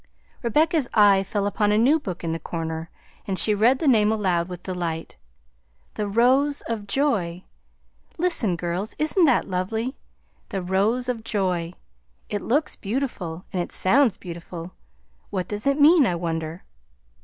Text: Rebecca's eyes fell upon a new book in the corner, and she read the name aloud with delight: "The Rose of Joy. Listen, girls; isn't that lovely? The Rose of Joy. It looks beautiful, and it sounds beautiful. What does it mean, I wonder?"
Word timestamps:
Rebecca's 0.41 0.89
eyes 0.95 1.29
fell 1.29 1.45
upon 1.45 1.71
a 1.71 1.77
new 1.77 1.99
book 1.99 2.23
in 2.23 2.31
the 2.31 2.39
corner, 2.39 2.89
and 3.27 3.37
she 3.37 3.53
read 3.53 3.77
the 3.77 3.87
name 3.87 4.11
aloud 4.11 4.49
with 4.49 4.63
delight: 4.63 5.15
"The 5.93 6.07
Rose 6.07 6.61
of 6.61 6.87
Joy. 6.87 7.43
Listen, 8.17 8.55
girls; 8.55 8.95
isn't 8.97 9.25
that 9.25 9.47
lovely? 9.47 9.95
The 10.49 10.63
Rose 10.63 11.07
of 11.07 11.23
Joy. 11.23 11.73
It 12.29 12.41
looks 12.41 12.75
beautiful, 12.75 13.45
and 13.53 13.61
it 13.61 13.71
sounds 13.71 14.17
beautiful. 14.17 14.71
What 15.29 15.47
does 15.47 15.67
it 15.67 15.79
mean, 15.79 16.07
I 16.07 16.15
wonder?" 16.15 16.63